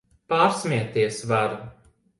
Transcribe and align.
Pārsmieties 0.33 1.21
var! 1.35 1.57